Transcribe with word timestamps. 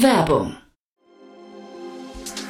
Werbung 0.00 0.56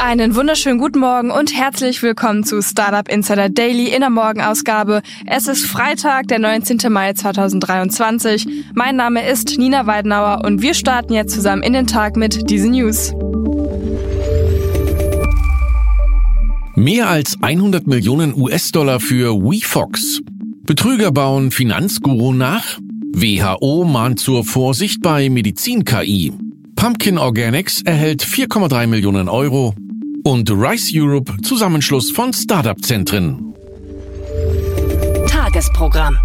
Einen 0.00 0.36
wunderschönen 0.36 0.78
guten 0.78 1.00
Morgen 1.00 1.32
und 1.32 1.52
herzlich 1.52 2.04
willkommen 2.04 2.44
zu 2.44 2.62
Startup 2.62 3.08
Insider 3.12 3.48
Daily 3.48 3.88
in 3.88 3.98
der 3.98 4.10
Morgenausgabe. 4.10 5.02
Es 5.26 5.48
ist 5.48 5.66
Freitag, 5.66 6.28
der 6.28 6.38
19. 6.38 6.78
Mai 6.88 7.14
2023. 7.14 8.46
Mein 8.74 8.94
Name 8.94 9.28
ist 9.28 9.58
Nina 9.58 9.88
Weidenauer 9.88 10.44
und 10.44 10.62
wir 10.62 10.74
starten 10.74 11.14
jetzt 11.14 11.34
zusammen 11.34 11.64
in 11.64 11.72
den 11.72 11.88
Tag 11.88 12.16
mit 12.16 12.48
diesen 12.48 12.70
News. 12.70 13.12
Mehr 16.76 17.08
als 17.08 17.36
100 17.42 17.88
Millionen 17.88 18.40
US-Dollar 18.40 19.00
für 19.00 19.34
WeFox. 19.34 20.20
Betrüger 20.62 21.10
bauen 21.10 21.50
Finanzguru 21.50 22.32
nach. 22.32 22.78
WHO 23.14 23.84
mahnt 23.84 24.20
zur 24.20 24.44
Vorsicht 24.44 25.02
bei 25.02 25.28
Medizin-KI. 25.28 26.32
Pumpkin 26.76 27.18
Organics 27.18 27.82
erhält 27.82 28.22
4,3 28.22 28.86
Millionen 28.86 29.28
Euro 29.28 29.74
und 30.24 30.50
Rice 30.50 30.90
Europe 30.94 31.36
Zusammenschluss 31.42 32.10
von 32.10 32.32
Startup-Zentren. 32.32 33.54
Tagesprogramm. 35.26 36.18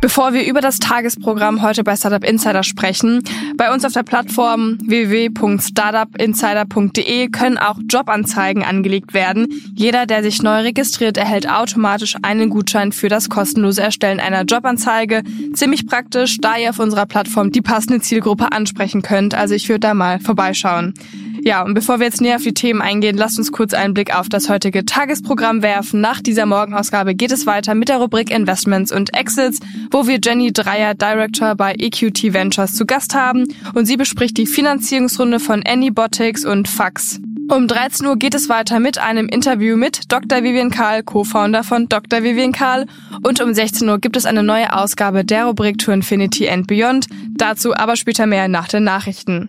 Bevor 0.00 0.32
wir 0.32 0.46
über 0.46 0.62
das 0.62 0.78
Tagesprogramm 0.78 1.60
heute 1.60 1.84
bei 1.84 1.94
Startup 1.94 2.24
Insider 2.24 2.62
sprechen, 2.62 3.22
bei 3.58 3.70
uns 3.70 3.84
auf 3.84 3.92
der 3.92 4.02
Plattform 4.02 4.78
www.startupinsider.de 4.82 7.28
können 7.28 7.58
auch 7.58 7.78
Jobanzeigen 7.86 8.64
angelegt 8.64 9.12
werden. 9.12 9.48
Jeder, 9.74 10.06
der 10.06 10.22
sich 10.22 10.42
neu 10.42 10.62
registriert, 10.62 11.18
erhält 11.18 11.50
automatisch 11.50 12.16
einen 12.22 12.48
Gutschein 12.48 12.92
für 12.92 13.10
das 13.10 13.28
kostenlose 13.28 13.82
Erstellen 13.82 14.20
einer 14.20 14.44
Jobanzeige. 14.44 15.22
Ziemlich 15.52 15.86
praktisch, 15.86 16.38
da 16.40 16.56
ihr 16.56 16.70
auf 16.70 16.78
unserer 16.78 17.04
Plattform 17.04 17.52
die 17.52 17.60
passende 17.60 18.00
Zielgruppe 18.00 18.52
ansprechen 18.52 19.02
könnt. 19.02 19.34
Also 19.34 19.54
ich 19.54 19.68
würde 19.68 19.80
da 19.80 19.92
mal 19.92 20.18
vorbeischauen. 20.18 20.94
Ja, 21.42 21.62
und 21.62 21.74
bevor 21.74 22.00
wir 22.00 22.06
jetzt 22.06 22.20
näher 22.20 22.36
auf 22.36 22.42
die 22.42 22.54
Themen 22.54 22.82
eingehen, 22.82 23.16
lasst 23.16 23.38
uns 23.38 23.50
kurz 23.50 23.72
einen 23.72 23.94
Blick 23.94 24.14
auf 24.14 24.28
das 24.28 24.48
heutige 24.48 24.84
Tagesprogramm 24.84 25.62
werfen. 25.62 26.00
Nach 26.00 26.20
dieser 26.20 26.46
Morgenausgabe 26.46 27.14
geht 27.14 27.32
es 27.32 27.46
weiter 27.46 27.74
mit 27.74 27.88
der 27.88 27.98
Rubrik 27.98 28.30
Investments 28.30 28.92
und 28.92 29.14
Exits, 29.14 29.60
wo 29.90 30.06
wir 30.06 30.18
Jenny 30.22 30.52
Dreier, 30.52 30.94
Director 30.94 31.54
bei 31.54 31.74
EQT 31.78 32.34
Ventures, 32.34 32.74
zu 32.74 32.84
Gast 32.84 33.14
haben 33.14 33.46
und 33.74 33.86
sie 33.86 33.96
bespricht 33.96 34.36
die 34.36 34.46
Finanzierungsrunde 34.46 35.40
von 35.40 35.62
Anybotics 35.66 36.44
und 36.44 36.68
Fax. 36.68 37.20
Um 37.50 37.66
13 37.66 38.06
Uhr 38.06 38.16
geht 38.16 38.34
es 38.34 38.48
weiter 38.48 38.78
mit 38.78 38.98
einem 38.98 39.26
Interview 39.26 39.76
mit 39.76 40.12
Dr. 40.12 40.44
Vivian 40.44 40.70
Karl, 40.70 41.02
Co-Founder 41.02 41.64
von 41.64 41.88
Dr. 41.88 42.22
Vivian 42.22 42.52
Karl. 42.52 42.86
Und 43.24 43.40
um 43.40 43.52
16 43.52 43.88
Uhr 43.88 43.98
gibt 43.98 44.16
es 44.16 44.24
eine 44.24 44.44
neue 44.44 44.72
Ausgabe 44.72 45.24
der 45.24 45.46
Rubrik 45.46 45.78
To 45.78 45.90
Infinity 45.90 46.48
and 46.48 46.68
Beyond. 46.68 47.06
Dazu 47.36 47.74
aber 47.74 47.96
später 47.96 48.26
mehr 48.26 48.46
nach 48.46 48.68
den 48.68 48.84
Nachrichten. 48.84 49.48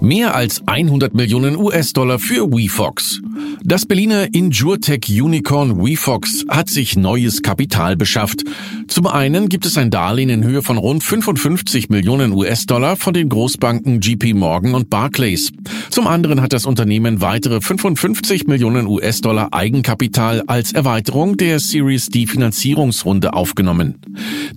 Mehr 0.00 0.34
als 0.34 0.62
100 0.66 1.14
Millionen 1.14 1.56
US-Dollar 1.56 2.18
für 2.18 2.50
WeFox. 2.52 3.22
Das 3.64 3.86
Berliner 3.86 4.32
Injurtech-Unicorn 4.32 5.82
WeFox 5.82 6.44
hat 6.48 6.68
sich 6.68 6.96
neues 6.96 7.42
Kapital 7.42 7.96
beschafft. 7.96 8.44
Zum 8.88 9.06
einen 9.06 9.48
gibt 9.48 9.66
es 9.66 9.76
ein 9.76 9.90
Darlehen 9.90 10.28
in 10.28 10.44
Höhe 10.44 10.62
von 10.62 10.76
rund 10.76 11.02
55 11.02 11.88
Millionen 11.88 12.32
US-Dollar 12.32 12.96
von 12.96 13.14
den 13.14 13.28
Großbanken 13.28 14.00
JP 14.00 14.34
Morgan 14.34 14.74
und 14.74 14.90
Barclays. 14.90 15.50
Zum 15.90 16.06
anderen 16.06 16.42
hat 16.42 16.52
das 16.52 16.66
Unternehmen 16.66 17.20
weitere 17.20 17.60
55 17.60 18.46
Millionen 18.46 18.86
US-Dollar 18.86 19.52
Eigenkapital 19.52 20.44
als 20.46 20.72
Erweiterung 20.72 21.36
der 21.36 21.58
Series 21.58 22.06
D 22.06 22.26
Finanzierungsrunde 22.26 23.32
aufgenommen. 23.32 23.96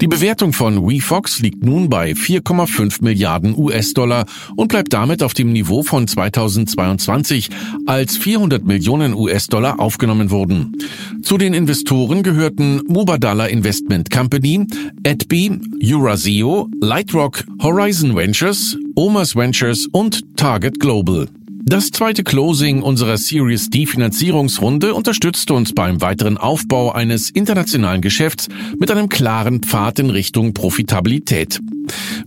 Die 0.02 0.08
Bewertung 0.08 0.54
von 0.54 0.88
WeFox 0.88 1.40
liegt 1.40 1.64
nun 1.64 1.90
bei 1.90 2.12
4,5 2.12 3.04
Milliarden 3.04 3.58
US-Dollar 3.58 4.26
und 4.56 4.68
bleibt 4.68 4.94
damit 4.94 5.24
auf 5.24 5.29
dem 5.34 5.52
Niveau 5.52 5.84
von 5.84 6.08
2022, 6.08 7.50
als 7.86 8.18
400 8.18 8.64
Millionen 8.66 9.14
US-Dollar 9.14 9.80
aufgenommen 9.80 10.32
wurden. 10.32 10.76
Zu 11.22 11.38
den 11.38 11.54
Investoren 11.54 12.24
gehörten 12.24 12.82
Mubadala 12.88 13.48
Investment 13.48 14.10
Company, 14.10 14.66
Adby, 15.06 15.60
Euraseo, 15.84 16.70
Lightrock, 16.82 17.44
Horizon 17.62 18.16
Ventures, 18.16 18.78
Omas 18.96 19.36
Ventures 19.36 19.88
und 19.92 20.36
Target 20.36 20.80
Global. 20.80 21.28
Das 21.66 21.92
zweite 21.92 22.24
Closing 22.24 22.82
unserer 22.82 23.18
Series 23.18 23.70
D 23.70 23.86
Finanzierungsrunde 23.86 24.94
unterstützt 24.94 25.52
uns 25.52 25.74
beim 25.74 26.02
weiteren 26.02 26.38
Aufbau 26.38 26.92
eines 26.92 27.30
internationalen 27.30 28.02
Geschäfts 28.02 28.48
mit 28.80 28.90
einem 28.90 29.08
klaren 29.08 29.62
Pfad 29.62 30.00
in 30.00 30.10
Richtung 30.10 30.54
Profitabilität. 30.54 31.60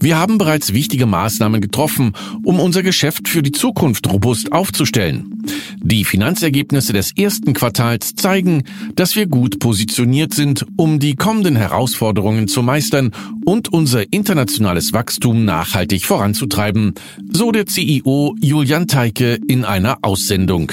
Wir 0.00 0.18
haben 0.18 0.38
bereits 0.38 0.72
wichtige 0.72 1.06
Maßnahmen 1.06 1.60
getroffen, 1.60 2.12
um 2.44 2.60
unser 2.60 2.82
Geschäft 2.82 3.28
für 3.28 3.42
die 3.42 3.52
Zukunft 3.52 4.10
robust 4.10 4.52
aufzustellen. 4.52 5.42
Die 5.82 6.04
Finanzergebnisse 6.04 6.92
des 6.92 7.12
ersten 7.16 7.52
Quartals 7.52 8.14
zeigen, 8.14 8.62
dass 8.94 9.16
wir 9.16 9.26
gut 9.26 9.58
positioniert 9.58 10.34
sind, 10.34 10.64
um 10.76 10.98
die 10.98 11.16
kommenden 11.16 11.56
Herausforderungen 11.56 12.48
zu 12.48 12.62
meistern 12.62 13.10
und 13.44 13.72
unser 13.72 14.12
internationales 14.12 14.92
Wachstum 14.92 15.44
nachhaltig 15.44 16.06
voranzutreiben, 16.06 16.94
so 17.32 17.50
der 17.52 17.66
CEO 17.66 18.36
Julian 18.40 18.86
Teike 18.86 19.38
in 19.48 19.64
einer 19.64 19.98
Aussendung. 20.02 20.72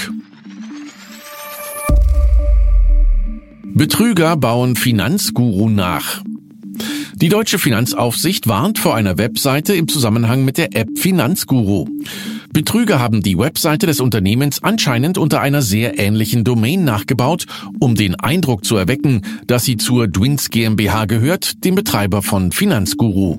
Betrüger 3.72 4.36
bauen 4.36 4.76
Finanzguru 4.76 5.68
nach. 5.68 6.22
Die 7.20 7.28
deutsche 7.28 7.58
Finanzaufsicht 7.58 8.48
warnt 8.48 8.78
vor 8.78 8.94
einer 8.94 9.18
Webseite 9.18 9.74
im 9.74 9.88
Zusammenhang 9.88 10.42
mit 10.42 10.56
der 10.56 10.74
App 10.74 10.88
Finanzguru. 10.98 11.86
Betrüger 12.50 12.98
haben 12.98 13.22
die 13.22 13.36
Webseite 13.36 13.86
des 13.86 14.00
Unternehmens 14.00 14.62
anscheinend 14.62 15.18
unter 15.18 15.42
einer 15.42 15.60
sehr 15.60 15.98
ähnlichen 15.98 16.44
Domain 16.44 16.82
nachgebaut, 16.82 17.44
um 17.78 17.94
den 17.94 18.14
Eindruck 18.14 18.64
zu 18.64 18.74
erwecken, 18.76 19.20
dass 19.46 19.66
sie 19.66 19.76
zur 19.76 20.08
Dwins 20.08 20.48
GmbH 20.48 21.04
gehört, 21.04 21.62
dem 21.62 21.74
Betreiber 21.74 22.22
von 22.22 22.52
Finanzguru. 22.52 23.36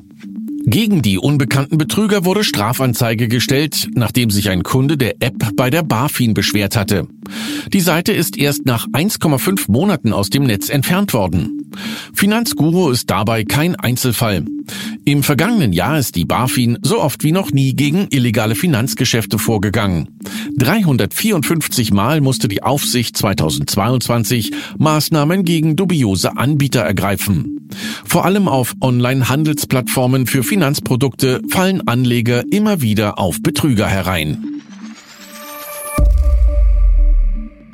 Gegen 0.64 1.02
die 1.02 1.18
unbekannten 1.18 1.78
Betrüger 1.78 2.24
wurde 2.24 2.44
Strafanzeige 2.44 3.28
gestellt, 3.28 3.90
nachdem 3.94 4.30
sich 4.30 4.50
ein 4.50 4.64
Kunde 4.64 4.98
der 4.98 5.16
App 5.20 5.56
bei 5.56 5.70
der 5.70 5.84
BaFin 5.84 6.34
beschwert 6.34 6.76
hatte. 6.76 7.08
Die 7.74 7.80
Seite 7.80 8.12
ist 8.12 8.38
erst 8.38 8.66
nach 8.66 8.88
1,5 8.88 9.72
Monaten 9.72 10.14
aus 10.14 10.30
dem 10.30 10.44
Netz 10.44 10.70
entfernt 10.70 11.14
worden. 11.14 11.72
Finanzguru 12.14 12.90
ist 12.90 13.10
dabei 13.10 13.44
kein 13.44 13.76
Einzelfall. 13.76 14.46
Im 15.06 15.24
vergangenen 15.24 15.74
Jahr 15.74 15.98
ist 15.98 16.16
die 16.16 16.26
BaFin 16.26 16.78
so 16.84 17.02
oft 17.02 17.24
wie 17.24 17.32
noch 17.32 17.52
nie 17.52 17.74
gegen 17.74 18.08
illegale 18.10 18.56
Finanzgeschäfte 18.56 19.40
vorgegangen. 19.40 20.20
354 20.58 21.92
Mal 21.92 22.22
musste 22.22 22.48
die 22.48 22.62
Aufsicht 22.62 23.18
2022 23.18 24.52
Maßnahmen 24.78 25.44
gegen 25.44 25.76
dubiose 25.76 26.38
Anbieter 26.38 26.82
ergreifen. 26.82 27.61
Vor 28.06 28.26
allem 28.26 28.48
auf 28.48 28.74
Online-Handelsplattformen 28.82 30.28
für 30.28 30.44
Finanzprodukte 30.44 31.42
fallen 31.50 31.88
Anleger 31.88 32.44
immer 32.52 32.82
wieder 32.82 33.20
auf 33.20 33.42
Betrüger 33.42 33.88
herein. 33.88 34.62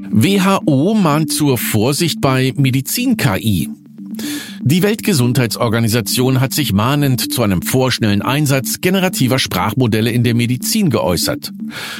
WHO 0.09 0.93
mahnt 0.95 1.31
zur 1.31 1.57
Vorsicht 1.57 2.21
bei 2.21 2.53
Medizin-KI. 2.55 3.69
Die 4.61 4.83
Weltgesundheitsorganisation 4.83 6.41
hat 6.41 6.53
sich 6.53 6.73
mahnend 6.73 7.33
zu 7.33 7.41
einem 7.43 7.61
vorschnellen 7.61 8.21
Einsatz 8.21 8.81
generativer 8.81 9.39
Sprachmodelle 9.39 10.11
in 10.11 10.23
der 10.23 10.33
Medizin 10.33 10.89
geäußert. 10.89 11.51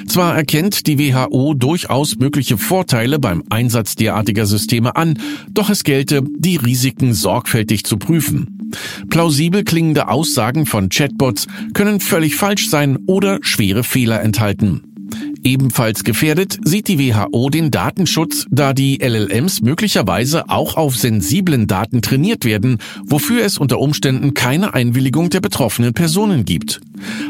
Zwar 0.08 0.36
erkennt 0.36 0.88
die 0.88 1.00
WHO 1.00 1.54
durchaus 1.54 2.18
mögliche 2.18 2.58
Vorteile 2.58 3.20
beim 3.20 3.44
Einsatz 3.50 3.96
derartiger 3.96 4.46
Systeme 4.46 4.96
an, 4.96 5.18
doch 5.50 5.70
es 5.70 5.84
gelte, 5.84 6.24
die 6.38 6.58
Risiken 6.58 7.14
sorgfältig 7.14 7.84
zu 7.84 7.98
prüfen. 7.98 8.70
Plausibel 9.10 9.64
klingende 9.64 10.10
Aussagen 10.10 10.66
von 10.66 10.90
Chatbots 10.90 11.48
können 11.74 12.00
völlig 12.00 12.36
falsch 12.36 12.70
sein 12.70 12.98
oder 13.06 13.40
schwere 13.42 13.84
Fehler 13.84 14.22
enthalten. 14.22 14.97
Ebenfalls 15.44 16.04
gefährdet 16.04 16.60
sieht 16.64 16.88
die 16.88 17.00
WHO 17.00 17.50
den 17.50 17.72
Datenschutz, 17.72 18.46
da 18.50 18.74
die 18.74 19.00
LLMs 19.02 19.62
möglicherweise 19.62 20.50
auch 20.50 20.76
auf 20.76 20.98
sensiblen 20.98 21.68
Daten 21.68 22.02
trainiert 22.02 22.44
werden, 22.46 22.80
wofür 23.06 23.46
es 23.46 23.58
unter 23.58 23.80
Umständen 23.80 24.34
keine 24.34 24.74
Einwilligung 24.74 25.30
der 25.30 25.42
betroffenen 25.42 25.94
Personen 25.94 26.46
gibt. 26.46 26.82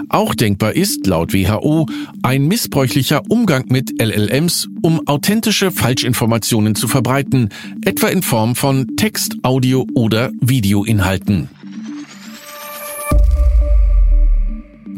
Auch 0.10 0.34
denkbar 0.34 0.74
ist, 0.74 1.06
laut 1.08 1.34
WHO, 1.34 1.88
ein 2.24 2.48
missbräuchlicher 2.48 3.22
Umgang 3.30 3.66
mit 3.70 4.02
LLMs, 4.02 4.68
um 4.82 5.06
authentische 5.08 5.72
Falschinformationen 5.72 6.76
zu 6.76 6.88
verbreiten, 6.88 7.50
etwa 7.86 8.08
in 8.08 8.22
Form 8.22 8.56
von 8.56 8.96
Text, 8.96 9.36
Audio 9.44 9.86
oder 9.94 10.32
Videoinhalten. 10.42 11.50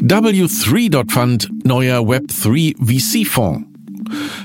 W3 0.02 1.12
Fund 1.12 1.50
neuer 1.66 2.00
Web3 2.00 2.76
VC-Fonds. 2.80 3.66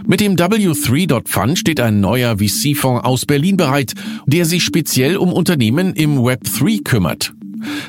Mit 0.04 0.20
dem 0.20 0.34
W3 0.34 1.22
Fund 1.26 1.58
steht 1.58 1.78
ein 1.78 2.00
neuer 2.00 2.38
VC-Fonds 2.38 3.04
aus 3.04 3.24
Berlin 3.24 3.56
bereit, 3.56 3.94
der 4.26 4.46
sich 4.46 4.64
speziell 4.64 5.16
um 5.16 5.32
Unternehmen 5.32 5.94
im 5.94 6.18
Web3 6.18 6.82
kümmert. 6.82 7.32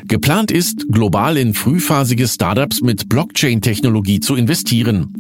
Geplant 0.07 0.51
ist, 0.51 0.85
global 0.89 1.37
in 1.37 1.55
frühphasige 1.55 2.27
Startups 2.27 2.81
mit 2.81 3.09
Blockchain-Technologie 3.09 4.19
zu 4.19 4.35
investieren. 4.35 5.13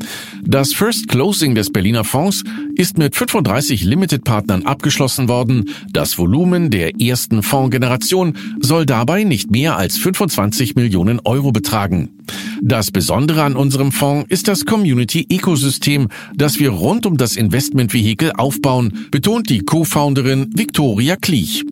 Das 0.43 0.71
First 0.71 1.07
Closing 1.07 1.55
des 1.55 1.71
Berliner 1.71 2.03
Fonds 2.03 2.43
ist 2.75 2.99
mit 2.99 3.15
35 3.15 3.83
Limited-Partnern 3.83 4.67
abgeschlossen 4.67 5.27
worden. 5.27 5.71
Das 5.91 6.17
Volumen 6.19 6.69
der 6.69 7.01
ersten 7.01 7.41
Fondsgeneration 7.41 8.37
soll 8.61 8.85
dabei 8.85 9.23
nicht 9.23 9.49
mehr 9.49 9.77
als 9.77 9.97
25 9.97 10.75
Millionen 10.75 11.19
Euro 11.25 11.51
betragen. 11.51 12.14
Das 12.61 12.91
Besondere 12.91 13.43
an 13.43 13.55
unserem 13.55 13.91
Fonds 13.91 14.25
ist 14.29 14.47
das 14.47 14.65
Community-Ökosystem, 14.65 16.09
das 16.35 16.59
wir 16.59 16.69
rund 16.69 17.05
um 17.05 17.17
das 17.17 17.35
Investmentvehikel 17.35 18.31
aufbauen, 18.31 19.07
betont 19.11 19.49
die 19.49 19.59
Co-Founderin 19.59 20.49
Victoria 20.55 21.15
Kliech. 21.15 21.63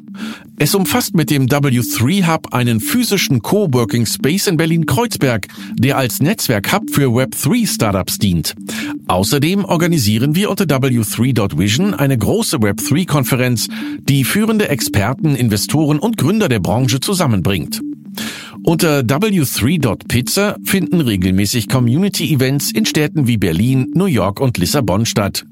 Es 0.58 0.76
umfasst 0.76 1.16
mit 1.16 1.30
dem 1.30 1.48
W3 1.48 2.28
Hub 2.28 2.54
einen 2.54 2.80
physischen 2.80 3.42
Coworking 3.42 4.06
Space 4.06 4.48
in 4.48 4.58
Berlin-Kreuzberg, 4.58 5.48
der 5.74 5.98
als 5.98 6.22
Netzwerk-Hub 6.22 6.92
für 6.92 7.10
Web3 7.10 7.68
Startups 7.68 8.20
dient. 8.20 8.54
Außerdem 9.08 9.66
organisieren 9.66 10.36
wir 10.36 10.50
unter 10.52 10.66
W3.Vision 10.66 11.94
eine 11.94 12.18
große 12.18 12.58
Web3-Konferenz, 12.58 13.68
die 14.08 14.24
führende 14.24 14.70
Experten, 14.70 15.36
Investoren 15.36 16.00
und 16.00 16.18
Gründer 16.18 16.50
der 16.50 16.60
Branche 16.60 17.00
zusammenbringt. 17.00 17.82
Unter 18.66 19.00
W3.Pizza 19.02 20.56
finden 20.64 21.02
regelmäßig 21.02 21.68
Community-Events 21.68 22.72
in 22.72 22.86
Städten 22.86 23.28
wie 23.28 23.38
Berlin, 23.38 23.92
New 23.94 24.06
York 24.06 24.40
und 24.40 24.58
Lissabon 24.58 25.06
statt. 25.06 25.46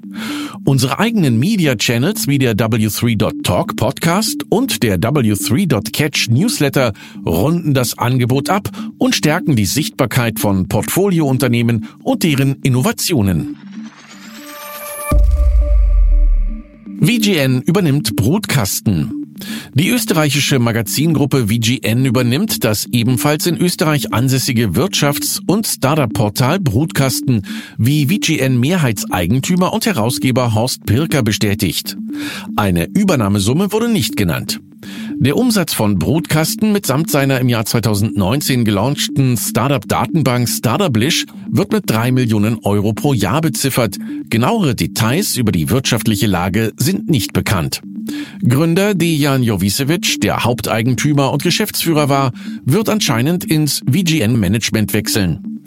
Unsere 0.64 0.98
eigenen 0.98 1.38
Media-Channels 1.38 2.28
wie 2.28 2.40
der 2.40 2.56
W3.Talk 2.56 3.76
Podcast 3.76 4.46
und 4.50 4.82
der 4.82 4.98
W3.Catch 4.98 6.30
Newsletter 6.30 6.94
runden 7.26 7.74
das 7.74 7.98
Angebot 7.98 8.50
ab 8.50 8.70
und 8.98 9.14
stärken 9.14 9.58
die 9.58 9.66
Sichtbarkeit 9.66 10.40
von 10.40 10.70
Portfoliounternehmen 10.70 11.88
und 12.04 12.24
deren 12.24 12.56
Innovationen. 12.64 13.58
VGN 17.02 17.62
übernimmt 17.64 18.16
Brutkasten. 18.16 19.21
Die 19.74 19.90
österreichische 19.90 20.60
Magazingruppe 20.60 21.48
VGN 21.48 22.06
übernimmt 22.06 22.64
das 22.64 22.86
ebenfalls 22.92 23.46
in 23.46 23.58
Österreich 23.58 24.14
ansässige 24.14 24.70
Wirtschafts- 24.70 25.40
und 25.48 25.66
Startup-Portal 25.66 26.60
Brutkasten, 26.60 27.44
wie 27.78 28.08
VGN 28.08 28.60
Mehrheitseigentümer 28.60 29.74
und 29.74 29.86
Herausgeber 29.86 30.54
Horst 30.54 30.86
Pirker 30.86 31.24
bestätigt. 31.24 31.98
Eine 32.56 32.88
Übernahmesumme 32.94 33.72
wurde 33.72 33.90
nicht 33.90 34.18
genannt. 34.18 34.60
Der 35.24 35.38
Umsatz 35.38 35.74
von 35.74 36.00
Brutkasten 36.00 36.72
mitsamt 36.72 37.12
seiner 37.12 37.40
im 37.40 37.48
Jahr 37.48 37.66
2019 37.66 38.66
gelaunchten 38.66 39.38
Startup-Datenbank 39.38 40.50
Startuplish 40.50 41.26
wird 41.48 41.72
mit 41.72 41.90
drei 41.90 42.12
Millionen 42.12 42.58
Euro 42.64 42.94
pro 42.94 43.14
Jahr 43.14 43.42
beziffert. 43.42 43.98
Genauere 44.30 44.74
Details 44.74 45.38
über 45.38 45.52
die 45.52 45.70
wirtschaftliche 45.70 46.26
Lage 46.26 46.74
sind 46.78 47.10
nicht 47.10 47.34
bekannt. 47.34 47.82
Gründer 48.48 48.94
Dejan 48.96 49.44
Jovicevic, 49.44 50.22
der 50.22 50.44
Haupteigentümer 50.44 51.32
und 51.32 51.44
Geschäftsführer 51.44 52.10
war, 52.10 52.32
wird 52.66 52.90
anscheinend 52.90 53.44
ins 53.44 53.82
VGN-Management 53.92 54.94
wechseln. 54.94 55.62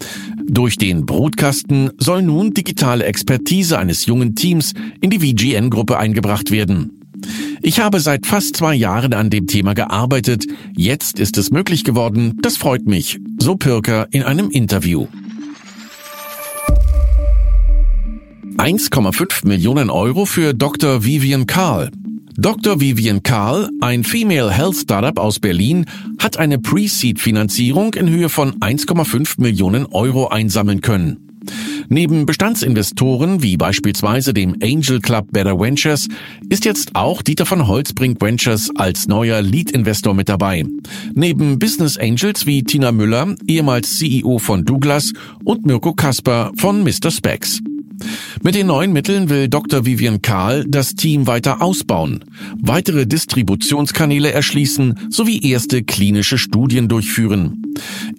Durch 0.47 0.77
den 0.77 1.07
Brutkasten 1.07 1.91
soll 1.99 2.23
nun 2.23 2.53
digitale 2.53 3.05
Expertise 3.05 3.79
eines 3.79 4.07
jungen 4.07 4.35
Teams 4.35 4.75
in 5.01 5.11
die 5.11 5.21
VGN-Gruppe 5.21 5.99
eingebracht 5.99 6.51
werden. 6.51 7.01
Ich 7.63 7.81
habe 7.81 8.01
seit 8.01 8.27
fast 8.27 8.57
zwei 8.57 8.75
Jahren 8.75 9.15
an 9.15 9.31
dem 9.31 9.47
Thema 9.47 9.75
gearbeitet. 9.75 10.45
Jetzt 10.77 11.19
ist 11.19 11.39
es 11.39 11.51
möglich 11.51 11.85
geworden. 11.85 12.39
Das 12.43 12.59
freut 12.59 12.87
mich, 12.87 13.19
so 13.41 13.57
Pirker 13.57 14.07
in 14.11 14.23
einem 14.23 14.51
Interview. 14.51 15.07
1,5 18.57 19.47
Millionen 19.47 19.91
Euro 19.91 20.27
für 20.27 20.55
Dr. 20.55 21.05
Vivian 21.05 21.47
Karl. 21.47 21.91
Dr. 22.37 22.81
Vivian 22.81 23.23
Karl, 23.23 23.71
ein 23.81 24.03
Female 24.03 24.51
Health 24.51 24.77
Startup 24.77 25.19
aus 25.19 25.39
Berlin, 25.39 25.87
hat 26.19 26.37
eine 26.37 26.59
Pre-Seed-Finanzierung 26.59 27.95
in 27.95 28.09
Höhe 28.09 28.29
von 28.29 28.55
1,5 28.61 29.41
Millionen 29.41 29.87
Euro 29.87 30.29
einsammeln 30.29 30.81
können. 30.81 31.25
Neben 31.89 32.27
Bestandsinvestoren 32.27 33.43
wie 33.43 33.57
beispielsweise 33.57 34.35
dem 34.35 34.57
Angel 34.63 35.01
Club 35.01 35.29
Better 35.31 35.61
Ventures 35.61 36.09
ist 36.49 36.65
jetzt 36.65 36.97
auch 36.97 37.23
Dieter 37.23 37.47
von 37.47 37.69
Holzbrink 37.69 38.21
Ventures 38.21 38.71
als 38.75 39.07
neuer 39.07 39.41
Lead-Investor 39.41 40.15
mit 40.15 40.29
dabei. 40.29 40.65
Neben 41.15 41.61
Business 41.61 41.97
Angels 41.97 42.47
wie 42.47 42.65
Tina 42.65 42.91
Müller, 42.91 43.37
ehemals 43.47 43.99
CEO 43.99 44.39
von 44.39 44.65
Douglas 44.65 45.13
und 45.45 45.67
Mirko 45.67 45.93
Kasper 45.93 46.51
von 46.57 46.83
Mr. 46.83 47.13
Specs. 47.13 47.61
Mit 48.43 48.55
den 48.55 48.67
neuen 48.67 48.93
Mitteln 48.93 49.29
will 49.29 49.49
Dr. 49.49 49.87
Vivian 49.87 50.21
Karl 50.21 50.65
das 50.69 50.95
Team 50.95 51.27
weiter 51.27 51.63
ausbauen, 51.63 52.25
weitere 52.61 53.07
Distributionskanäle 53.07 54.33
erschließen 54.33 55.09
sowie 55.11 55.41
erste 55.41 55.83
klinische 55.83 56.39
Studien 56.39 56.89
durchführen. 56.89 57.63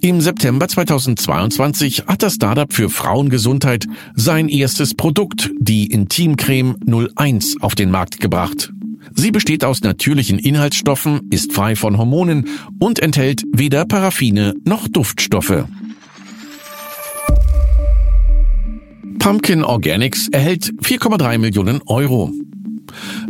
Im 0.02 0.22
September 0.22 0.68
2022 0.68 2.06
hat 2.08 2.24
das 2.24 2.36
Startup 2.36 2.72
für 2.72 2.90
Frauengesundheit 2.90 3.86
sein 4.16 4.50
erstes 4.50 4.94
Produkt, 4.94 5.52
die 5.60 5.88
Intimcreme 5.88 6.76
01, 7.16 7.58
auf 7.62 7.76
den 7.76 7.92
Markt 7.92 8.20
gebracht. 8.20 8.72
Sie 9.14 9.32
besteht 9.32 9.64
aus 9.64 9.82
natürlichen 9.82 10.40
Inhaltsstoffen, 10.40 11.22
ist 11.30 11.54
frei 11.54 11.76
von 11.76 11.98
Hormonen 11.98 12.48
und 12.80 13.00
enthält 13.00 13.44
weder 13.54 13.86
Paraffine 13.86 14.56
noch 14.66 14.88
Duftstoffe. 14.88 15.66
Pumpkin 19.26 19.64
Organics 19.64 20.28
erhält 20.28 20.72
4,3 20.84 21.40
Millionen 21.40 21.82
Euro. 21.88 22.32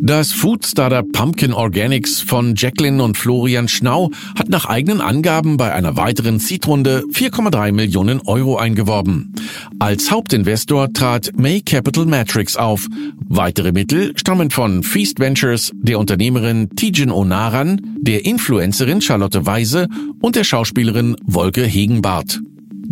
Das 0.01 0.33
Food 0.33 0.65
Startup 0.65 1.09
Pumpkin 1.09 1.53
Organics 1.53 2.19
von 2.19 2.53
Jacqueline 2.57 3.01
und 3.01 3.17
Florian 3.17 3.69
Schnau 3.69 4.11
hat 4.37 4.49
nach 4.49 4.65
eigenen 4.65 4.99
Angaben 4.99 5.55
bei 5.55 5.71
einer 5.71 5.95
weiteren 5.95 6.39
Seed-Runde 6.39 7.05
4,3 7.13 7.71
Millionen 7.71 8.19
Euro 8.25 8.57
eingeworben. 8.57 9.31
Als 9.79 10.11
Hauptinvestor 10.11 10.91
trat 10.91 11.31
May 11.37 11.61
Capital 11.61 12.05
Matrix 12.05 12.57
auf. 12.57 12.87
Weitere 13.29 13.71
Mittel 13.71 14.11
stammen 14.17 14.49
von 14.49 14.83
Feast 14.83 15.21
Ventures, 15.21 15.71
der 15.75 15.97
Unternehmerin 15.97 16.71
Tijin 16.71 17.09
Onaran, 17.09 17.79
der 18.01 18.25
Influencerin 18.25 18.99
Charlotte 18.99 19.45
Weise 19.45 19.87
und 20.19 20.35
der 20.35 20.43
Schauspielerin 20.43 21.15
Wolke 21.23 21.63
Hegenbart. 21.63 22.41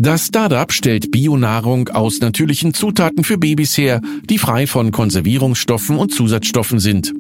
Das 0.03 0.25
Startup 0.25 0.69
stellt 0.73 1.11
Bionahrung 1.11 1.87
aus 1.87 2.19
natürlichen 2.19 2.73
Zutaten 2.73 3.23
für 3.23 3.37
Babys 3.37 3.77
her, 3.77 4.01
die 4.29 4.37
frei 4.37 4.67
von 4.67 4.91
Konservierungsstoffen 4.91 5.95
und 5.95 6.13
Zusatzstoffen 6.13 6.79
sind. 6.79 7.13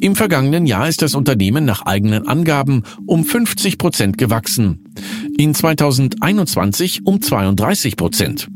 Im 0.00 0.16
vergangenen 0.16 0.64
Jahr 0.64 0.88
ist 0.88 1.02
das 1.02 1.14
Unternehmen 1.14 1.66
nach 1.66 1.82
eigenen 1.82 2.26
Angaben 2.26 2.84
um 3.04 3.26
50 3.26 3.76
Prozent 3.76 4.16
gewachsen. 4.16 4.94
In 5.36 5.52
2021 5.52 7.04
um 7.04 7.20
32 7.20 7.94
Prozent. 7.94 8.48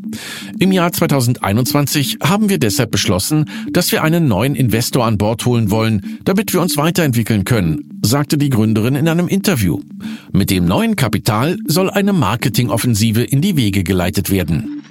Im 0.59 0.73
Jahr 0.73 0.93
2021 0.93 2.19
haben 2.23 2.49
wir 2.49 2.59
deshalb 2.59 2.91
beschlossen, 2.91 3.47
dass 3.71 3.93
wir 3.93 4.03
einen 4.03 4.29
neuen 4.29 4.55
Investor 4.55 5.05
an 5.05 5.19
Bord 5.19 5.45
holen 5.47 5.71
wollen, 5.71 6.19
damit 6.25 6.53
wir 6.53 6.61
uns 6.61 6.77
weiterentwickeln 6.77 7.45
können, 7.45 8.01
sagte 8.03 8.39
die 8.39 8.51
Gründerin 8.51 8.95
in 8.95 9.09
einem 9.09 9.29
Interview. 9.29 9.81
Mit 10.33 10.51
dem 10.51 10.65
neuen 10.65 10.97
Kapital 10.97 11.59
soll 11.67 11.91
eine 11.91 12.13
Marketingoffensive 12.13 13.23
in 13.23 13.41
die 13.41 13.57
Wege 13.57 13.85
geleitet 13.85 14.31
werden. 14.31 14.83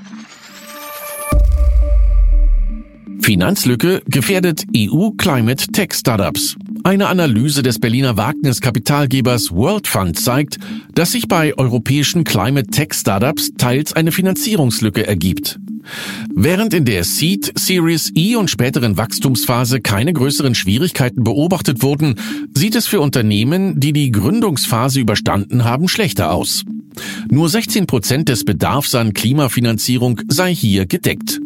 Finanzlücke 3.22 4.02
gefährdet 4.06 4.64
EU 4.74 5.10
Climate 5.18 5.68
Tech 5.74 5.94
Startups. 5.94 6.56
Eine 6.88 7.10
Analyse 7.10 7.64
des 7.64 7.80
Berliner 7.80 8.16
Wagniskapitalgebers 8.16 9.52
World 9.52 9.88
Fund 9.88 10.18
zeigt, 10.18 10.58
dass 10.96 11.12
sich 11.12 11.28
bei 11.28 11.54
europäischen 11.58 12.24
Climate 12.24 12.68
Tech 12.68 12.94
Startups 12.94 13.52
teils 13.58 13.92
eine 13.92 14.14
Finanzierungslücke 14.14 15.06
ergibt. 15.06 15.60
Während 16.34 16.74
in 16.74 16.86
der 16.86 17.04
Seed, 17.04 17.52
Series 17.56 18.12
E 18.16 18.36
und 18.36 18.50
späteren 18.50 18.98
Wachstumsphase 18.98 19.82
keine 19.82 20.14
größeren 20.14 20.56
Schwierigkeiten 20.56 21.24
beobachtet 21.24 21.82
wurden, 21.84 22.16
sieht 22.54 22.76
es 22.76 22.88
für 22.88 23.02
Unternehmen, 23.02 23.80
die 23.80 23.94
die 23.94 24.12
Gründungsphase 24.12 25.00
überstanden 25.00 25.64
haben, 25.64 25.88
schlechter 25.88 26.32
aus. 26.32 26.64
Nur 27.30 27.50
16 27.50 27.88
Prozent 27.88 28.30
des 28.30 28.44
Bedarfs 28.44 28.96
an 28.96 29.14
Klimafinanzierung 29.14 30.22
sei 30.30 30.54
hier 30.54 30.86
gedeckt. 30.86 31.40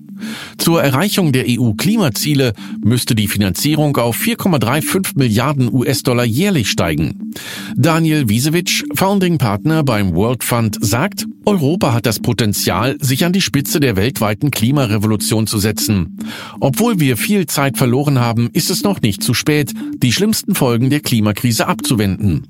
Zur 0.58 0.82
Erreichung 0.84 1.32
der 1.32 1.46
EU-Klimaziele 1.48 2.54
müsste 2.84 3.16
die 3.16 3.28
Finanzierung 3.28 3.98
auf 3.98 4.18
4,35 4.18 5.18
Milliarden 5.18 5.74
US-Dollar 5.74 6.26
jährlich 6.26 6.70
steigen. 6.70 7.34
Daniel 7.76 8.30
Wiesewitsch, 8.30 8.84
Founding 8.94 9.38
Partner 9.38 9.84
beim 9.84 10.14
World 10.14 10.44
Fund, 10.44 10.78
sagt, 10.80 11.26
Europa 11.46 11.94
hat 11.94 12.06
das 12.06 12.20
Potenzial, 12.20 12.98
sich 13.00 13.26
an 13.26 13.34
die 13.34 13.42
Spitze 13.42 13.80
der 13.80 13.96
weltweiten 13.96 14.31
Klimarevolution 14.40 15.48
zu 15.48 15.60
setzen. 15.60 16.18
Obwohl 16.60 17.00
wir 17.00 17.18
viel 17.18 17.48
Zeit 17.48 17.78
verloren 17.78 18.20
haben, 18.20 18.50
ist 18.54 18.70
es 18.70 18.84
noch 18.84 19.02
nicht 19.02 19.22
zu 19.22 19.34
spät, 19.34 19.74
die 19.98 20.14
schlimmsten 20.14 20.56
Folgen 20.56 20.90
der 20.90 21.02
Klimakrise 21.02 21.68
abzuwenden. 21.68 22.48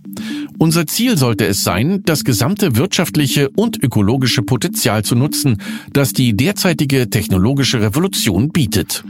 Unser 0.60 0.86
Ziel 0.86 1.18
sollte 1.18 1.48
es 1.48 1.64
sein, 1.64 2.04
das 2.06 2.24
gesamte 2.24 2.76
wirtschaftliche 2.76 3.50
und 3.50 3.82
ökologische 3.84 4.44
Potenzial 4.44 5.04
zu 5.04 5.16
nutzen, 5.16 5.58
das 5.92 6.14
die 6.14 6.38
derzeitige 6.38 7.10
technologische 7.10 7.82
Revolution 7.82 8.52
bietet. 8.52 9.04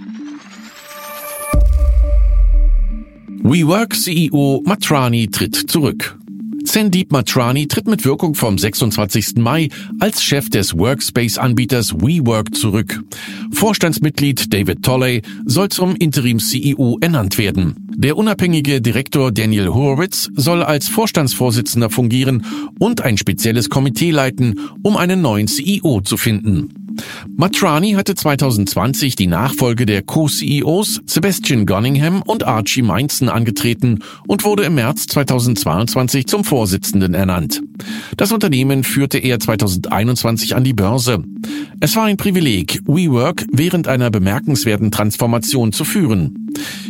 WeWork 3.44 3.96
CEO 3.96 4.62
Matrani 4.66 5.28
tritt 5.28 5.56
zurück. 5.56 6.21
Sandeep 6.68 7.12
Matrani 7.12 7.68
tritt 7.68 7.88
mit 7.88 8.06
Wirkung 8.06 8.36
vom 8.36 8.58
26. 8.58 9.38
Mai 9.38 9.70
als 10.00 10.24
Chef 10.24 10.50
des 10.50 10.78
Workspace-Anbieters 10.78 11.94
WeWork 11.94 12.56
zurück. 12.56 13.04
Vorstandsmitglied 13.52 14.54
David 14.54 14.84
Tolley 14.84 15.22
soll 15.46 15.70
zum 15.70 15.96
Interim-CEO 15.96 16.98
ernannt 17.02 17.38
werden. 17.38 17.76
Der 17.96 18.18
unabhängige 18.18 18.82
Direktor 18.82 19.32
Daniel 19.32 19.68
Horowitz 19.68 20.30
soll 20.36 20.64
als 20.64 20.88
Vorstandsvorsitzender 20.88 21.90
fungieren 21.90 22.46
und 22.80 23.02
ein 23.02 23.18
spezielles 23.18 23.70
Komitee 23.70 24.12
leiten, 24.12 24.60
um 24.82 24.98
einen 24.98 25.22
neuen 25.22 25.48
CEO 25.48 26.02
zu 26.02 26.18
finden. 26.18 26.81
Matrani 27.36 27.94
hatte 27.94 28.16
2020 28.16 29.16
die 29.16 29.28
Nachfolge 29.28 29.86
der 29.86 30.02
Co-CEOs 30.02 31.02
Sebastian 31.06 31.66
Gunningham 31.66 32.22
und 32.22 32.44
Archie 32.44 32.82
Meinzen 32.82 33.30
angetreten 33.30 34.00
und 34.28 34.44
wurde 34.44 34.64
im 34.64 34.76
März 34.76 35.08
2022 35.08 36.28
zum 36.28 36.44
Vorsitzenden 36.44 37.14
ernannt. 37.14 37.62
Das 38.18 38.32
Unternehmen 38.32 38.84
führte 38.84 39.18
er 39.18 39.40
2021 39.40 40.56
an 40.56 40.64
die 40.64 40.74
Börse. 40.74 41.24
Es 41.80 41.96
war 41.96 42.06
ein 42.06 42.18
Privileg, 42.18 42.80
WeWork 42.86 43.46
während 43.52 43.88
einer 43.88 44.12
bemerkenswerten 44.12 44.92
Transformation 44.92 45.72
zu 45.72 45.84
führen. 45.84 46.41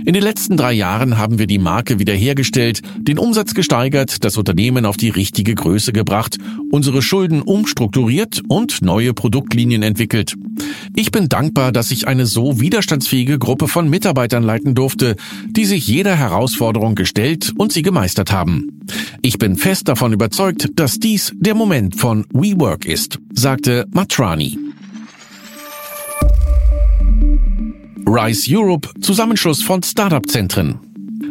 In 0.06 0.14
den 0.14 0.24
letzten 0.24 0.58
drei 0.58 0.74
Jahren 0.74 1.18
haben 1.18 1.40
wir 1.40 1.48
die 1.48 1.60
Marke 1.60 2.00
wiederhergestellt, 2.00 2.82
den 2.98 3.20
Umsatz 3.20 3.54
gesteigert, 3.54 4.24
das 4.24 4.38
Unternehmen 4.38 4.86
auf 4.86 4.98
die 4.98 5.10
richtige 5.10 5.56
Größe 5.56 5.94
gebracht, 5.94 6.38
unsere 6.72 7.02
Schulden 7.02 7.42
umstrukturiert 7.42 8.42
und 8.48 8.82
neue 8.82 9.14
Produktlinien 9.14 9.84
entwickelt. 9.84 10.36
Ich 10.96 11.12
bin 11.12 11.30
dankbar, 11.30 11.72
dass 11.72 11.92
ich 11.92 12.08
eine 12.08 12.26
so 12.26 12.60
widerstandsfähige 12.60 13.40
Gruppe 13.40 13.68
von 13.68 13.90
Mitarbeitern 13.90 14.44
leiten 14.44 14.76
durfte, 14.76 15.16
die 15.48 15.66
sich 15.66 15.88
jeder 15.88 16.16
Herausforderung 16.16 16.96
gestellt 16.96 17.54
und 17.58 17.72
sie 17.72 17.82
gemeistert 17.82 18.32
haben. 18.32 18.82
Ich 19.22 19.38
bin 19.38 19.56
fest 19.56 19.88
davon 19.88 20.14
überzeugt, 20.14 20.70
dass 20.76 21.00
dies 21.00 21.34
der 21.36 21.56
Moment 21.56 21.96
von 21.96 22.26
WeWork 22.34 22.86
ist, 22.86 23.20
sagte 23.34 23.88
Matrani. 23.92 24.71
Rise 28.06 28.48
Europe, 28.50 28.90
Zusammenschluss 29.02 29.64
von 29.64 29.84
Startup-Zentren. 29.84 30.80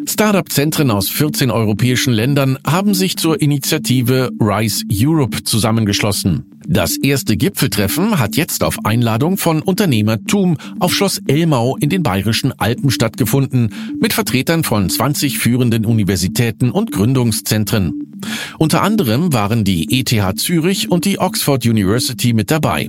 Startup-Zentren 0.07 0.91
aus 0.91 1.09
14 1.09 1.51
europäischen 1.51 2.13
Ländern 2.13 2.59
haben 2.67 2.95
sich 2.95 3.17
zur 3.17 3.41
Initiative 3.41 4.31
Rise 4.41 4.85
Europe 4.91 5.43
zusammengeschlossen. 5.45 6.60
Das 6.73 6.97
erste 6.97 7.37
Gipfeltreffen 7.37 8.21
hat 8.21 8.37
jetzt 8.37 8.63
auf 8.63 8.85
Einladung 8.85 9.39
von 9.39 9.61
Unternehmertum 9.61 10.57
auf 10.79 10.95
Schloss 10.95 11.21
Elmau 11.27 11.77
in 11.77 11.89
den 11.89 12.05
bayerischen 12.05 12.57
Alpen 12.61 12.93
stattgefunden, 12.93 13.75
mit 14.01 14.13
Vertretern 14.13 14.63
von 14.63 14.89
20 14.89 15.39
führenden 15.39 15.85
Universitäten 15.85 16.71
und 16.71 16.93
Gründungszentren. 16.93 18.21
Unter 18.59 18.83
anderem 18.83 19.33
waren 19.33 19.65
die 19.65 19.99
ETH 19.99 20.39
Zürich 20.39 20.89
und 20.89 21.07
die 21.07 21.19
Oxford 21.19 21.67
University 21.67 22.35
mit 22.35 22.53
dabei. 22.53 22.89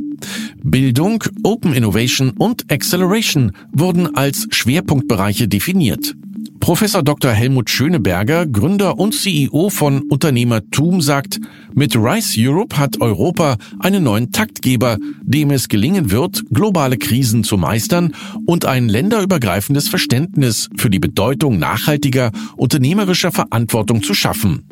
Bildung, 0.62 1.24
Open 1.42 1.74
Innovation 1.74 2.34
und 2.38 2.72
Acceleration 2.72 3.52
wurden 3.72 4.16
als 4.16 4.46
Schwerpunktbereiche 4.52 5.48
definiert. 5.48 6.14
Professor 6.62 7.02
Dr. 7.02 7.32
Helmut 7.32 7.72
Schöneberger, 7.72 8.46
Gründer 8.46 9.00
und 9.00 9.16
CEO 9.16 9.72
von 9.72 10.04
Unternehmertum, 10.04 11.02
sagt, 11.02 11.40
mit 11.74 11.96
Rise 11.96 12.36
Europe 12.38 12.78
hat 12.78 13.02
Europa 13.02 13.58
einen 13.80 14.04
neuen 14.04 14.32
Taktgeber, 14.32 14.98
dem 15.24 15.50
es 15.50 15.70
gelingen 15.70 16.12
wird, 16.12 16.44
globale 16.52 16.98
Krisen 16.98 17.44
zu 17.44 17.58
meistern 17.58 18.14
und 18.46 18.66
ein 18.66 18.90
länderübergreifendes 18.90 19.90
Verständnis 19.90 20.70
für 20.78 20.92
die 20.92 21.00
Bedeutung 21.00 21.58
nachhaltiger, 21.58 22.32
unternehmerischer 22.56 23.32
Verantwortung 23.32 24.04
zu 24.04 24.14
schaffen. 24.14 24.64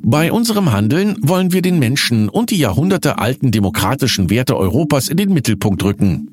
Bei 0.00 0.32
unserem 0.32 0.72
Handeln 0.72 1.16
wollen 1.20 1.52
wir 1.52 1.60
den 1.60 1.78
Menschen 1.78 2.30
und 2.30 2.52
die 2.52 2.58
jahrhundertealten 2.58 3.50
demokratischen 3.50 4.30
Werte 4.30 4.56
Europas 4.56 5.08
in 5.08 5.18
den 5.18 5.34
Mittelpunkt 5.34 5.84
rücken. 5.84 6.30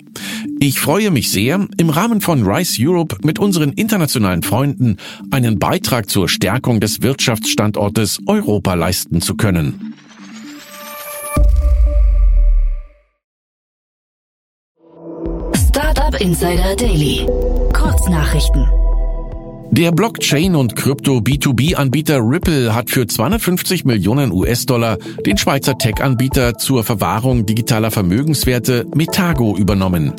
Ich 0.59 0.79
freue 0.79 1.11
mich 1.11 1.31
sehr, 1.31 1.67
im 1.77 1.89
Rahmen 1.89 2.21
von 2.21 2.43
Rise 2.43 2.81
Europe 2.81 3.17
mit 3.23 3.39
unseren 3.39 3.71
internationalen 3.73 4.43
Freunden 4.43 4.97
einen 5.31 5.59
Beitrag 5.59 6.09
zur 6.09 6.29
Stärkung 6.29 6.79
des 6.79 7.01
Wirtschaftsstandortes 7.01 8.19
Europa 8.27 8.73
leisten 8.73 9.21
zu 9.21 9.35
können. 9.35 9.95
Startup 15.55 16.19
Insider 16.19 16.75
Daily. 16.75 17.25
Kurznachrichten. 17.73 18.67
Der 19.71 19.91
Blockchain- 19.93 20.55
und 20.55 20.75
Krypto-B2B-Anbieter 20.75 22.19
Ripple 22.19 22.75
hat 22.75 22.89
für 22.89 23.07
250 23.07 23.85
Millionen 23.85 24.33
US-Dollar 24.33 24.97
den 25.25 25.37
Schweizer 25.37 25.77
Tech-Anbieter 25.77 26.57
zur 26.57 26.83
Verwahrung 26.83 27.45
digitaler 27.45 27.89
Vermögenswerte 27.89 28.85
Metago 28.93 29.55
übernommen. 29.55 30.11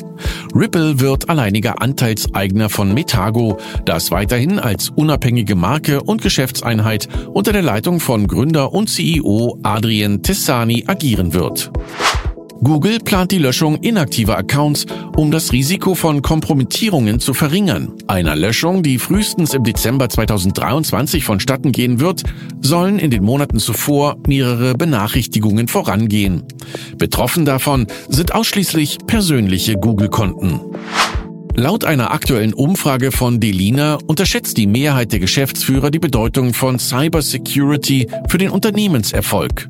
Ripple 0.55 0.99
wird 0.99 1.29
alleiniger 1.29 1.83
Anteilseigner 1.83 2.69
von 2.69 2.95
Metago, 2.95 3.59
das 3.85 4.09
weiterhin 4.09 4.57
als 4.57 4.89
unabhängige 4.89 5.53
Marke 5.53 6.01
und 6.01 6.23
Geschäftseinheit 6.23 7.07
unter 7.31 7.53
der 7.53 7.61
Leitung 7.61 7.99
von 7.99 8.25
Gründer 8.25 8.73
und 8.73 8.89
CEO 8.89 9.59
Adrien 9.61 10.23
Tessani 10.23 10.85
agieren 10.87 11.35
wird. 11.35 11.71
Google 12.63 12.99
plant 12.99 13.31
die 13.33 13.39
Löschung 13.39 13.75
inaktiver 13.75 14.37
Accounts, 14.37 14.85
um 15.17 15.31
das 15.31 15.51
Risiko 15.51 15.95
von 15.95 16.21
Kompromittierungen 16.21 17.19
zu 17.19 17.33
verringern. 17.33 17.91
Einer 18.07 18.37
Löschung, 18.37 18.83
die 18.83 18.99
frühestens 18.99 19.53
im 19.53 19.65
Dezember 19.65 20.07
2023 20.07 21.25
vonstatten 21.25 21.73
gehen 21.73 21.99
wird, 21.99 22.23
sollen 22.61 22.99
in 22.99 23.11
den 23.11 23.21
Monaten 23.21 23.59
zuvor 23.59 24.15
mehrere 24.27 24.75
Benachrichtigungen 24.75 25.67
vorangehen. 25.67 26.43
Betroffen 26.97 27.43
davon 27.43 27.87
sind 28.07 28.33
ausschließlich 28.33 28.99
persönliche 29.07 29.75
Google-Konten. 29.75 30.61
Laut 31.55 31.85
einer 31.85 32.11
aktuellen 32.11 32.53
Umfrage 32.53 33.11
von 33.11 33.39
Delina 33.39 33.99
unterschätzt 34.07 34.57
die 34.57 34.65
Mehrheit 34.65 35.11
der 35.11 35.19
Geschäftsführer 35.19 35.91
die 35.91 35.99
Bedeutung 35.99 36.55
von 36.55 36.79
Cybersecurity 36.79 38.07
für 38.27 38.39
den 38.39 38.49
Unternehmenserfolg. 38.49 39.69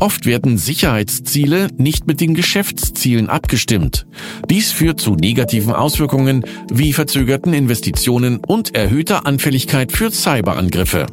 Oft 0.00 0.26
werden 0.26 0.58
Sicherheitsziele 0.58 1.68
nicht 1.76 2.08
mit 2.08 2.20
den 2.20 2.34
Geschäftszielen 2.34 3.28
abgestimmt. 3.28 4.04
Dies 4.50 4.72
führt 4.72 5.00
zu 5.00 5.14
negativen 5.14 5.72
Auswirkungen 5.72 6.44
wie 6.72 6.92
verzögerten 6.92 7.54
Investitionen 7.54 8.38
und 8.38 8.74
erhöhter 8.74 9.24
Anfälligkeit 9.24 9.92
für 9.92 10.10
Cyberangriffe. 10.10 11.06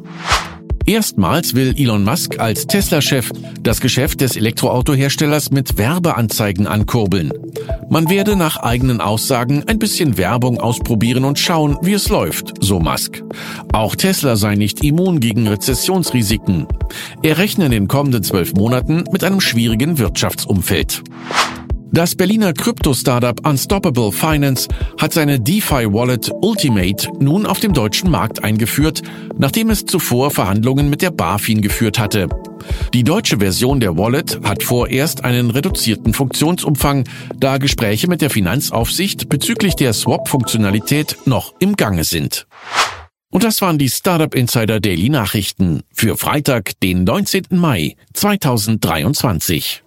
Erstmals 0.90 1.54
will 1.54 1.76
Elon 1.78 2.04
Musk 2.04 2.40
als 2.40 2.66
Tesla-Chef 2.66 3.30
das 3.62 3.80
Geschäft 3.80 4.22
des 4.22 4.36
Elektroautoherstellers 4.36 5.52
mit 5.52 5.78
Werbeanzeigen 5.78 6.66
ankurbeln. 6.66 7.32
Man 7.92 8.10
werde 8.10 8.36
nach 8.36 8.58
eigenen 8.58 9.00
Aussagen 9.00 9.64
ein 9.68 9.78
bisschen 9.78 10.18
Werbung 10.18 10.60
ausprobieren 10.60 11.26
und 11.26 11.38
schauen, 11.38 11.78
wie 11.84 11.94
es 11.94 12.10
läuft, 12.10 12.56
so 12.60 12.80
Musk. 12.80 13.22
Auch 13.72 13.96
Tesla 13.96 14.36
sei 14.36 14.56
nicht 14.56 14.84
immun 14.84 15.20
gegen 15.20 15.48
Rezessionsrisiken. 15.48 16.66
Er 17.22 17.38
rechne 17.38 17.66
in 17.66 17.72
den 17.72 17.88
kommenden 17.88 18.24
zwölf 18.24 18.56
Monaten 18.56 19.04
mit 19.12 19.24
einem 19.24 19.42
schwierigen 19.42 20.00
Wirtschaftsumfeld. 20.00 21.04
Das 21.92 22.14
Berliner 22.16 22.54
Krypto-Startup 22.54 23.46
Unstoppable 23.48 24.12
Finance 24.12 24.68
hat 25.00 25.12
seine 25.12 25.40
DeFi-Wallet 25.40 26.32
Ultimate 26.42 27.10
nun 27.20 27.48
auf 27.48 27.60
dem 27.60 27.74
deutschen 27.74 28.12
Markt 28.12 28.44
eingeführt, 28.44 29.02
nachdem 29.40 29.72
es 29.72 29.86
zuvor 29.86 30.30
Verhandlungen 30.30 30.92
mit 30.92 31.02
der 31.02 31.10
BaFin 31.10 31.62
geführt 31.62 31.98
hatte. 31.98 32.30
Die 32.94 33.04
deutsche 33.04 33.40
Version 33.40 33.80
der 33.80 33.98
Wallet 33.98 34.40
hat 34.44 34.62
vorerst 34.62 35.24
einen 35.24 35.50
reduzierten 35.50 36.14
Funktionsumfang, 36.14 37.06
da 37.38 37.58
Gespräche 37.58 38.08
mit 38.08 38.22
der 38.22 38.30
Finanzaufsicht 38.30 39.28
bezüglich 39.28 39.76
der 39.76 39.94
Swap-Funktionalität 39.94 41.18
noch 41.26 41.56
im 41.60 41.76
Gange 41.76 42.04
sind. 42.04 42.46
Und 43.32 43.44
das 43.44 43.62
waren 43.62 43.80
die 43.80 43.90
Startup 43.90 44.34
Insider 44.36 44.80
Daily 44.80 45.10
Nachrichten 45.10 45.82
für 45.92 46.18
Freitag, 46.18 46.80
den 46.82 47.04
19. 47.04 47.46
Mai 47.52 47.96
2023. 48.14 49.84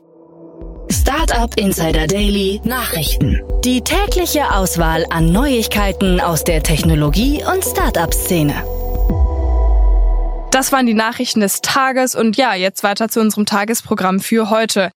Startup 0.93 1.59
Insider 1.59 2.07
Daily 2.07 2.61
Nachrichten. 2.65 3.41
Die 3.65 3.81
tägliche 3.81 4.51
Auswahl 4.53 5.07
an 5.09 5.33
Neuigkeiten 5.33 6.21
aus 6.21 6.45
der 6.45 6.63
Technologie- 6.63 7.43
und 7.51 7.65
Startup-Szene. 7.65 8.53
Das 10.51 10.71
waren 10.71 10.85
die 10.85 10.93
Nachrichten 10.93 11.41
des 11.41 11.63
Tages 11.63 12.15
und 12.15 12.37
ja, 12.37 12.55
jetzt 12.55 12.83
weiter 12.85 13.09
zu 13.09 13.21
unserem 13.21 13.47
Tagesprogramm 13.47 14.21
für 14.21 14.51
heute. 14.51 14.91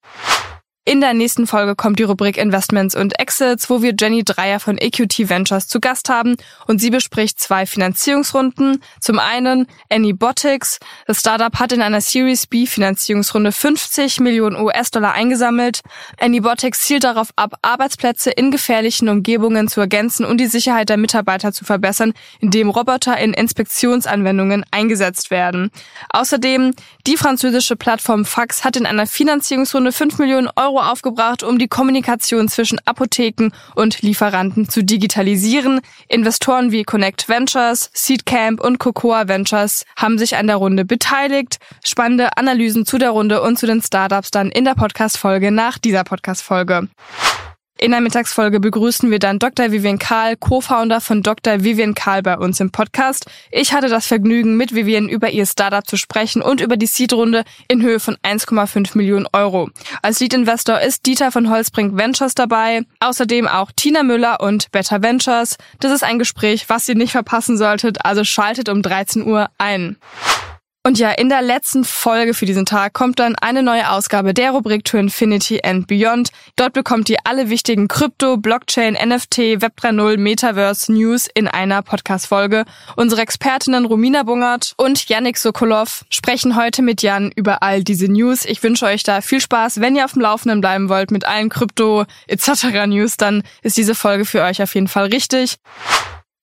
In 0.88 1.00
der 1.00 1.14
nächsten 1.14 1.48
Folge 1.48 1.74
kommt 1.74 1.98
die 1.98 2.04
Rubrik 2.04 2.36
Investments 2.36 2.94
und 2.94 3.18
Exits, 3.18 3.68
wo 3.68 3.82
wir 3.82 3.92
Jenny 3.98 4.22
Dreier 4.22 4.60
von 4.60 4.78
EQT 4.78 5.28
Ventures 5.28 5.66
zu 5.66 5.80
Gast 5.80 6.08
haben 6.08 6.36
und 6.68 6.80
sie 6.80 6.90
bespricht 6.90 7.40
zwei 7.40 7.66
Finanzierungsrunden. 7.66 8.80
Zum 9.00 9.18
einen 9.18 9.66
Anybotics. 9.90 10.78
Das 11.08 11.18
Startup 11.18 11.52
hat 11.58 11.72
in 11.72 11.82
einer 11.82 12.00
Series 12.00 12.46
B 12.46 12.66
Finanzierungsrunde 12.66 13.50
50 13.50 14.20
Millionen 14.20 14.54
US-Dollar 14.54 15.12
eingesammelt. 15.12 15.80
Anybotics 16.20 16.84
zielt 16.84 17.02
darauf 17.02 17.30
ab, 17.34 17.58
Arbeitsplätze 17.62 18.30
in 18.30 18.52
gefährlichen 18.52 19.08
Umgebungen 19.08 19.66
zu 19.66 19.80
ergänzen 19.80 20.24
und 20.24 20.38
die 20.38 20.46
Sicherheit 20.46 20.88
der 20.88 20.98
Mitarbeiter 20.98 21.52
zu 21.52 21.64
verbessern, 21.64 22.12
indem 22.38 22.70
Roboter 22.70 23.18
in 23.18 23.34
Inspektionsanwendungen 23.34 24.64
eingesetzt 24.70 25.32
werden. 25.32 25.72
Außerdem 26.10 26.74
die 27.08 27.16
französische 27.16 27.74
Plattform 27.74 28.24
Fax 28.24 28.62
hat 28.62 28.76
in 28.76 28.86
einer 28.86 29.08
Finanzierungsrunde 29.08 29.90
5 29.90 30.18
Millionen 30.18 30.48
Euro 30.54 30.75
Euro 30.76 30.90
aufgebracht, 30.90 31.42
um 31.42 31.58
die 31.58 31.68
Kommunikation 31.68 32.48
zwischen 32.48 32.78
Apotheken 32.84 33.50
und 33.74 34.02
Lieferanten 34.02 34.68
zu 34.68 34.84
digitalisieren. 34.84 35.80
Investoren 36.08 36.70
wie 36.70 36.84
Connect 36.84 37.28
Ventures, 37.28 37.90
Seedcamp 37.94 38.60
und 38.60 38.78
Cocoa 38.78 39.28
Ventures 39.28 39.84
haben 39.96 40.18
sich 40.18 40.36
an 40.36 40.46
der 40.46 40.56
Runde 40.56 40.84
beteiligt. 40.84 41.58
Spannende 41.84 42.36
Analysen 42.36 42.84
zu 42.84 42.98
der 42.98 43.10
Runde 43.10 43.42
und 43.42 43.58
zu 43.58 43.66
den 43.66 43.82
Startups 43.82 44.30
dann 44.30 44.50
in 44.50 44.64
der 44.64 44.74
Podcast-Folge 44.74 45.50
nach 45.50 45.78
dieser 45.78 46.04
Podcast-Folge. 46.04 46.88
In 47.78 47.90
der 47.90 48.00
Mittagsfolge 48.00 48.58
begrüßen 48.58 49.10
wir 49.10 49.18
dann 49.18 49.38
Dr. 49.38 49.70
Vivian 49.70 49.98
Karl, 49.98 50.36
Co-Founder 50.36 51.02
von 51.02 51.22
Dr. 51.22 51.62
Vivian 51.62 51.94
Karl 51.94 52.22
bei 52.22 52.38
uns 52.38 52.58
im 52.58 52.70
Podcast. 52.70 53.26
Ich 53.50 53.74
hatte 53.74 53.88
das 53.88 54.06
Vergnügen, 54.06 54.56
mit 54.56 54.74
Vivian 54.74 55.10
über 55.10 55.28
ihr 55.28 55.44
Startup 55.44 55.86
zu 55.86 55.98
sprechen 55.98 56.40
und 56.40 56.62
über 56.62 56.78
die 56.78 56.86
Seed-Runde 56.86 57.44
in 57.68 57.82
Höhe 57.82 58.00
von 58.00 58.16
1,5 58.22 58.96
Millionen 58.96 59.26
Euro. 59.34 59.68
Als 60.00 60.20
Lead-Investor 60.20 60.80
ist 60.80 61.04
Dieter 61.04 61.30
von 61.30 61.50
Holzbrink 61.50 61.98
Ventures 61.98 62.34
dabei, 62.34 62.80
außerdem 63.00 63.46
auch 63.46 63.70
Tina 63.76 64.02
Müller 64.02 64.40
und 64.40 64.72
Better 64.72 65.02
Ventures. 65.02 65.58
Das 65.78 65.92
ist 65.92 66.02
ein 66.02 66.18
Gespräch, 66.18 66.70
was 66.70 66.88
ihr 66.88 66.94
nicht 66.94 67.12
verpassen 67.12 67.58
solltet, 67.58 68.06
also 68.06 68.24
schaltet 68.24 68.70
um 68.70 68.80
13 68.80 69.26
Uhr 69.26 69.50
ein. 69.58 69.96
Und 70.86 71.00
ja, 71.00 71.10
in 71.10 71.28
der 71.28 71.42
letzten 71.42 71.82
Folge 71.82 72.32
für 72.32 72.46
diesen 72.46 72.64
Tag 72.64 72.92
kommt 72.92 73.18
dann 73.18 73.34
eine 73.34 73.64
neue 73.64 73.90
Ausgabe 73.90 74.32
der 74.32 74.52
Rubrik 74.52 74.84
To 74.84 74.98
Infinity 74.98 75.60
and 75.64 75.88
Beyond. 75.88 76.30
Dort 76.54 76.74
bekommt 76.74 77.08
ihr 77.08 77.16
alle 77.24 77.50
wichtigen 77.50 77.88
Krypto, 77.88 78.36
Blockchain, 78.36 78.94
NFT, 78.94 79.60
Web 79.60 79.72
3.0, 79.82 80.16
Metaverse 80.16 80.92
News 80.92 81.26
in 81.34 81.48
einer 81.48 81.82
Podcast-Folge. 81.82 82.64
Unsere 82.94 83.22
Expertinnen 83.22 83.84
Romina 83.84 84.22
Bungert 84.22 84.74
und 84.76 85.08
Yannick 85.08 85.38
Sokolov 85.38 86.04
sprechen 86.08 86.54
heute 86.54 86.82
mit 86.82 87.02
Jan 87.02 87.32
über 87.34 87.64
all 87.64 87.82
diese 87.82 88.06
News. 88.06 88.44
Ich 88.44 88.62
wünsche 88.62 88.86
euch 88.86 89.02
da 89.02 89.22
viel 89.22 89.40
Spaß. 89.40 89.80
Wenn 89.80 89.96
ihr 89.96 90.04
auf 90.04 90.12
dem 90.12 90.22
Laufenden 90.22 90.60
bleiben 90.60 90.88
wollt 90.88 91.10
mit 91.10 91.24
allen 91.24 91.48
Krypto 91.48 92.04
etc. 92.28 92.86
News, 92.86 93.16
dann 93.16 93.42
ist 93.62 93.76
diese 93.76 93.96
Folge 93.96 94.24
für 94.24 94.42
euch 94.42 94.62
auf 94.62 94.72
jeden 94.76 94.86
Fall 94.86 95.06
richtig. 95.06 95.56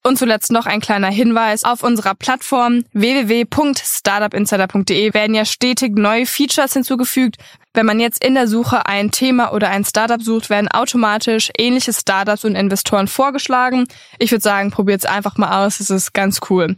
Und 0.06 0.18
zuletzt 0.18 0.52
noch 0.52 0.66
ein 0.66 0.82
kleiner 0.82 1.08
Hinweis. 1.08 1.64
Auf 1.64 1.82
unserer 1.82 2.14
Plattform 2.14 2.84
www.startupinsider.de 2.92 5.14
werden 5.14 5.34
ja 5.34 5.46
stetig 5.46 5.96
neue 5.96 6.26
Features 6.26 6.74
hinzugefügt. 6.74 7.38
Wenn 7.74 7.86
man 7.86 8.02
jetzt 8.02 8.22
in 8.24 8.36
der 8.36 8.50
Suche 8.50 8.86
ein 8.86 9.12
Thema 9.12 9.54
oder 9.54 9.70
ein 9.70 9.86
Startup 9.86 10.22
sucht, 10.22 10.50
werden 10.50 10.68
automatisch 10.68 11.52
ähnliche 11.58 11.94
Startups 11.94 12.44
und 12.44 12.56
Investoren 12.56 13.08
vorgeschlagen. 13.08 13.86
Ich 14.20 14.32
würde 14.32 14.44
sagen, 14.44 14.72
probiert's 14.72 15.06
einfach 15.06 15.38
mal 15.38 15.66
aus. 15.66 15.80
Es 15.80 15.90
ist 15.90 16.14
ganz 16.14 16.42
cool. 16.50 16.76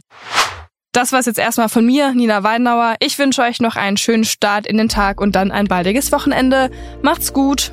Das 0.92 1.10
war's 1.12 1.26
jetzt 1.26 1.38
erstmal 1.38 1.68
von 1.68 1.84
mir, 1.84 2.14
Nina 2.14 2.44
Weidenauer. 2.44 2.94
Ich 3.00 3.18
wünsche 3.18 3.42
euch 3.42 3.60
noch 3.60 3.76
einen 3.76 3.98
schönen 3.98 4.24
Start 4.24 4.66
in 4.66 4.78
den 4.78 4.88
Tag 4.88 5.20
und 5.20 5.36
dann 5.36 5.50
ein 5.50 5.66
baldiges 5.66 6.10
Wochenende. 6.12 6.70
Macht's 7.02 7.34
gut! 7.34 7.72